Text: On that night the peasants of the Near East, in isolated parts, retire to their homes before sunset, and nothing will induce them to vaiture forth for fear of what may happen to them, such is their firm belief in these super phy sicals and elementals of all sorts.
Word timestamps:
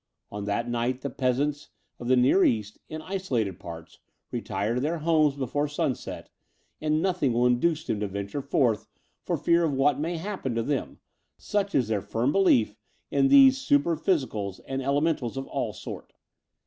On 0.31 0.45
that 0.45 0.67
night 0.67 1.01
the 1.01 1.11
peasants 1.11 1.69
of 1.99 2.07
the 2.07 2.15
Near 2.15 2.43
East, 2.43 2.79
in 2.89 3.03
isolated 3.03 3.59
parts, 3.59 3.99
retire 4.31 4.73
to 4.73 4.81
their 4.81 4.97
homes 4.97 5.35
before 5.35 5.67
sunset, 5.67 6.31
and 6.81 7.03
nothing 7.03 7.33
will 7.33 7.45
induce 7.45 7.85
them 7.85 7.99
to 7.99 8.07
vaiture 8.07 8.41
forth 8.41 8.87
for 9.21 9.37
fear 9.37 9.63
of 9.63 9.73
what 9.75 9.99
may 9.99 10.17
happen 10.17 10.55
to 10.55 10.63
them, 10.63 10.97
such 11.37 11.75
is 11.75 11.87
their 11.89 12.01
firm 12.01 12.31
belief 12.31 12.75
in 13.11 13.27
these 13.27 13.59
super 13.59 13.95
phy 13.95 14.13
sicals 14.13 14.59
and 14.67 14.81
elementals 14.81 15.37
of 15.37 15.45
all 15.45 15.71
sorts. 15.71 16.15